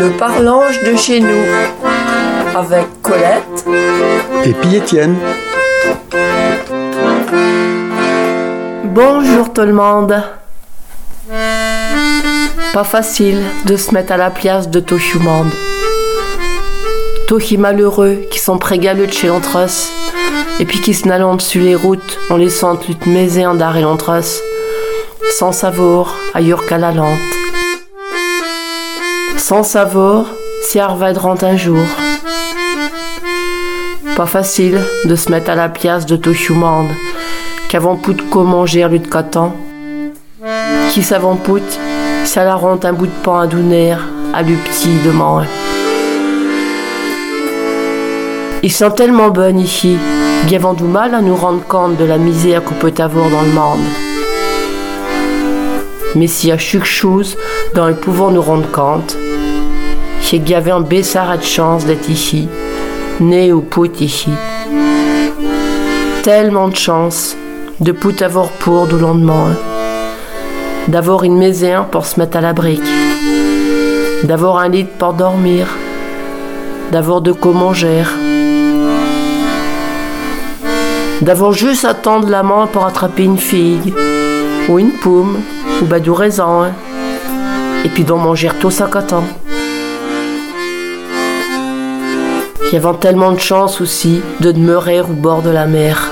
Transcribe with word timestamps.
Le 0.00 0.16
parlange 0.16 0.82
de 0.82 0.96
chez 0.96 1.20
nous 1.20 1.44
avec 2.54 2.86
Colette 3.02 3.66
et 4.46 4.52
puis 4.54 4.76
Étienne. 4.76 5.14
Bonjour 8.84 9.52
tout 9.52 9.60
le 9.60 9.74
monde. 9.74 10.22
Pas 12.72 12.84
facile 12.84 13.42
de 13.66 13.76
se 13.76 13.92
mettre 13.92 14.12
à 14.12 14.16
la 14.16 14.30
place 14.30 14.70
de 14.70 14.80
Toshumande. 14.80 15.52
Tohi 17.28 17.58
malheureux 17.58 18.22
qui 18.30 18.38
sont 18.38 18.56
prégaleux 18.56 19.06
de 19.06 19.12
chez 19.12 19.30
et 20.60 20.64
puis 20.64 20.80
qui 20.80 20.94
se 20.94 21.06
n'allant 21.06 21.34
dessus 21.34 21.60
les 21.60 21.74
routes 21.74 22.18
en 22.30 22.38
laissant 22.38 22.78
lutte 22.88 23.04
maisée 23.04 23.44
en 23.44 23.54
d'arrêt 23.54 23.82
l'entresse 23.82 24.40
sans 25.38 25.52
savoir 25.52 26.16
ailleurs 26.32 26.64
qu'à 26.66 26.78
la 26.78 26.90
lente. 26.90 27.18
Sans 29.50 29.64
savoir 29.64 30.26
si 30.62 30.78
rentre 31.18 31.42
un 31.42 31.56
jour. 31.56 31.82
Pas 34.14 34.26
facile 34.26 34.78
de 35.04 35.16
se 35.16 35.28
mettre 35.28 35.50
à 35.50 35.56
la 35.56 35.68
pièce 35.68 36.06
de 36.06 36.14
Toshumande, 36.14 36.92
qu'avant 37.68 37.96
pout 37.96 38.16
comment 38.30 38.58
manger 38.58 38.86
lui 38.86 39.00
de 39.00 39.08
catan. 39.08 39.52
Qui 40.92 41.02
savant 41.02 41.34
pout, 41.34 41.64
ça 42.24 42.44
la 42.44 42.54
rend 42.54 42.78
un 42.84 42.92
bout 42.92 43.08
de 43.08 43.22
pain 43.24 43.40
à 43.40 43.46
donner 43.48 43.96
à 44.32 44.42
lui 44.42 44.54
petit 44.54 45.00
demain. 45.04 45.44
Ils 48.62 48.70
sont 48.70 48.92
tellement 48.92 49.30
bonnes 49.30 49.58
ici, 49.58 49.98
bien 50.46 50.74
du 50.74 50.84
mal 50.84 51.12
à 51.12 51.20
nous 51.20 51.34
rendre 51.34 51.66
compte 51.66 51.96
de 51.96 52.04
la 52.04 52.18
misère 52.18 52.62
qu'on 52.62 52.74
peut 52.74 52.94
avoir 52.98 53.28
dans 53.28 53.42
le 53.42 53.50
monde. 53.52 53.88
Mais 56.14 56.28
s'il 56.28 56.50
y 56.50 56.52
a 56.52 56.56
quelque 56.56 56.86
chose 56.86 57.36
dont 57.74 57.88
nous 57.88 57.96
pouvons 57.96 58.30
nous 58.30 58.42
rendre 58.42 58.70
compte, 58.70 59.16
c'est 60.30 60.38
qu'il 60.38 60.50
y 60.50 60.54
avait 60.54 60.70
un 60.70 60.80
bessard 60.80 61.38
de 61.38 61.42
chance 61.42 61.84
d'être 61.84 62.08
ici, 62.08 62.48
né 63.18 63.52
ou 63.52 63.62
pout 63.62 64.00
ici. 64.00 64.30
Tellement 66.22 66.68
de 66.68 66.76
chance 66.76 67.36
de 67.80 67.90
pout 67.90 68.22
avoir 68.22 68.46
pour 68.50 68.86
du 68.86 68.96
lendemain, 68.96 69.56
d'avoir 70.86 71.24
une 71.24 71.36
maison 71.36 71.84
pour 71.90 72.06
se 72.06 72.20
mettre 72.20 72.36
à 72.36 72.40
la 72.40 72.52
brique, 72.52 72.80
d'avoir 74.22 74.58
un 74.58 74.68
lit 74.68 74.84
pour 74.84 75.14
dormir, 75.14 75.66
d'avoir 76.92 77.22
de 77.22 77.32
quoi 77.32 77.50
manger, 77.50 78.04
d'avoir 81.22 81.50
juste 81.50 81.84
à 81.84 81.94
tendre 81.94 82.28
la 82.28 82.44
main 82.44 82.68
pour 82.68 82.86
attraper 82.86 83.24
une 83.24 83.38
figue 83.38 83.92
ou 84.68 84.78
une 84.78 84.92
pomme 84.92 85.40
ou 85.82 85.86
bah 85.86 85.98
du 85.98 86.12
raisin 86.12 86.66
hein. 86.66 86.72
et 87.84 87.88
puis 87.88 88.04
d'en 88.04 88.18
manger 88.18 88.50
tout 88.60 88.70
ça 88.70 88.88
qu'attend. 88.92 89.24
Y 92.72 92.78
tellement 93.00 93.32
de 93.32 93.40
chance 93.40 93.80
aussi 93.80 94.20
de 94.38 94.52
demeurer 94.52 95.00
au 95.00 95.06
bord 95.06 95.42
de 95.42 95.50
la 95.50 95.66
mer. 95.66 96.10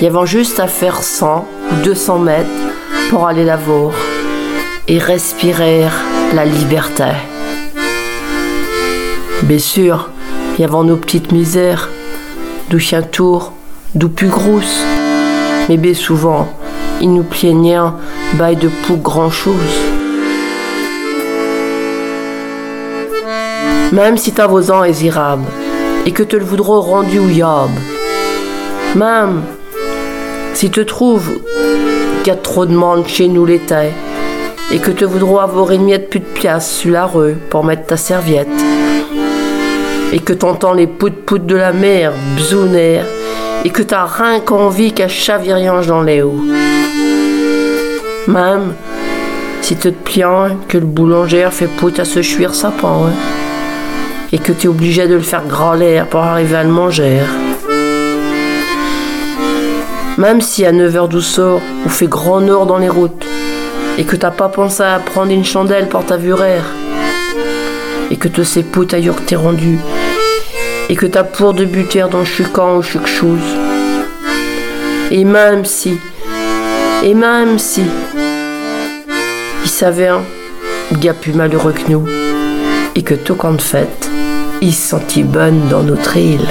Y 0.00 0.06
avait 0.06 0.26
juste 0.26 0.60
à 0.60 0.68
faire 0.68 1.02
100 1.02 1.48
ou 1.72 1.82
200 1.82 2.18
mètres 2.20 2.48
pour 3.10 3.26
aller 3.26 3.44
la 3.44 3.56
voir 3.56 3.90
et 4.86 4.98
respirer 4.98 5.86
la 6.32 6.44
liberté. 6.44 7.12
Bien 9.42 9.58
sûr, 9.58 10.10
y 10.58 10.64
avait 10.64 10.84
nos 10.84 10.96
petites 10.96 11.32
misères, 11.32 11.88
d'où 12.68 12.78
chien 12.78 13.02
tour, 13.02 13.52
d'où 13.96 14.08
plus 14.08 14.28
grosse, 14.28 14.84
mais 15.68 15.76
bien 15.76 15.94
souvent, 15.94 16.48
il 17.00 17.12
nous 17.12 17.24
plaignait 17.24 17.78
bail 18.34 18.56
de 18.56 18.68
pou 18.68 18.96
grand 18.96 19.30
chose. 19.30 19.89
Même 23.92 24.16
si 24.16 24.32
ta 24.32 24.48
ans 24.48 24.84
est 24.84 25.02
irable 25.02 25.44
et 26.06 26.12
que 26.12 26.22
te 26.22 26.36
le 26.36 26.44
voudront 26.44 26.80
rendu 26.80 27.18
ou 27.18 27.28
yab, 27.28 27.70
même 28.94 29.42
si 30.54 30.70
te 30.70 30.80
trouves 30.80 31.30
qu'il 32.22 32.32
y 32.32 32.36
a 32.36 32.36
trop 32.36 32.66
de 32.66 32.74
monde 32.74 33.06
chez 33.06 33.28
nous 33.28 33.44
l'été 33.44 33.90
et 34.72 34.78
que 34.78 34.90
te 34.90 35.04
voudront 35.04 35.38
avoir 35.38 35.72
une 35.72 35.84
miette 35.84 36.10
plus 36.10 36.20
de 36.20 36.24
pièce 36.24 36.70
sur 36.70 36.92
la 36.92 37.06
rue 37.06 37.34
pour 37.50 37.64
mettre 37.64 37.86
ta 37.86 37.96
serviette 37.96 38.48
et 40.12 40.18
que 40.18 40.32
t'entends 40.32 40.74
les 40.74 40.86
pout-pout 40.86 41.38
de 41.38 41.56
la 41.56 41.72
mer 41.72 42.12
bzouner 42.36 43.00
et 43.64 43.70
que 43.70 43.82
t'as 43.82 44.06
rien 44.06 44.40
qu'envie 44.40 44.92
qu'à 44.92 45.08
chaviriange 45.08 45.86
dans 45.86 46.02
les 46.02 46.22
hauts. 46.22 46.42
Même 48.26 48.74
si 49.62 49.76
te 49.76 49.88
plains 49.88 50.56
que 50.68 50.78
le 50.78 50.86
boulanger 50.86 51.48
fait 51.50 51.66
pout 51.66 51.98
à 51.98 52.04
se 52.04 52.22
chuire 52.22 52.54
sa 52.54 52.70
pain 52.70 53.06
hein, 53.06 53.12
et 54.32 54.38
que 54.38 54.52
tu 54.52 54.66
es 54.66 54.68
obligé 54.68 55.06
de 55.08 55.14
le 55.14 55.20
faire 55.20 55.46
grand 55.46 55.74
l'air 55.74 56.06
pour 56.06 56.20
arriver 56.20 56.56
à 56.56 56.64
le 56.64 56.70
manger. 56.70 57.18
Même 60.18 60.40
si 60.40 60.64
à 60.64 60.72
9h 60.72 61.08
du 61.08 61.20
soir, 61.20 61.60
on 61.86 61.88
fait 61.88 62.06
grand 62.06 62.40
nord 62.40 62.66
dans 62.66 62.78
les 62.78 62.88
routes 62.88 63.24
et 63.98 64.04
que 64.04 64.16
t'as 64.16 64.30
pas 64.30 64.48
pensé 64.48 64.82
à 64.82 64.98
prendre 64.98 65.32
une 65.32 65.44
chandelle 65.44 65.88
pour 65.88 66.04
ta 66.04 66.16
vuraire 66.16 66.64
et 68.10 68.16
que 68.16 68.28
te 68.28 68.42
sais 68.42 68.62
pout 68.62 68.92
ailleurs 68.92 69.16
que 69.16 69.22
t'es 69.22 69.36
rendu 69.36 69.78
et 70.88 70.96
que 70.96 71.06
t'as 71.06 71.24
pour 71.24 71.54
de 71.54 71.64
buter 71.64 72.04
dans 72.10 72.24
chucan 72.24 72.76
ou 72.76 72.82
chuc 72.82 73.06
chose. 73.06 73.38
Et 75.12 75.24
même 75.24 75.64
si, 75.64 75.98
et 77.04 77.14
même 77.14 77.58
si, 77.58 77.82
il 79.64 80.04
un 80.04 80.22
gars 80.98 81.14
plus 81.14 81.32
malheureux 81.32 81.72
que 81.72 81.90
nous, 81.90 82.06
et 82.94 83.02
que 83.02 83.14
tout 83.14 83.36
compte 83.36 83.62
fait, 83.62 84.09
se 84.68 84.88
sentit 84.88 85.22
bonne 85.22 85.68
dans 85.68 85.82
notre 85.82 86.16
île? 86.16 86.46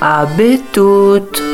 À 0.00 0.26
toutes 0.72 1.47